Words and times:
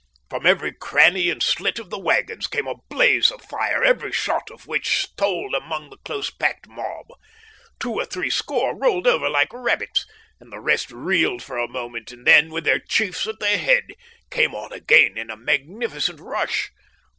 From 0.31 0.47
every 0.47 0.71
cranny 0.73 1.29
and 1.29 1.43
slit 1.43 1.77
of 1.77 1.91
the 1.91 1.99
waggons 1.99 2.47
came 2.47 2.65
a 2.65 2.73
blaze 2.89 3.29
of 3.31 3.39
fire, 3.43 3.83
every 3.83 4.11
shot 4.11 4.49
of 4.49 4.65
which 4.65 5.15
told 5.15 5.53
among 5.53 5.91
the 5.91 5.97
close 5.99 6.31
packed 6.31 6.67
mob. 6.67 7.05
Two 7.79 7.93
or 7.93 8.05
three 8.05 8.31
score 8.31 8.75
rolled 8.75 9.05
over 9.05 9.29
like 9.29 9.53
rabbits 9.53 10.07
and 10.39 10.51
the 10.51 10.59
rest 10.59 10.89
reeled 10.89 11.43
for 11.43 11.59
a 11.59 11.67
moment, 11.69 12.11
and 12.11 12.25
then, 12.25 12.49
with 12.49 12.63
their 12.63 12.79
chiefs 12.79 13.27
at 13.27 13.39
their 13.39 13.59
head, 13.59 13.91
came 14.31 14.55
on 14.55 14.73
again 14.73 15.19
in 15.19 15.29
a 15.29 15.37
magnificent 15.37 16.19
rush. 16.19 16.71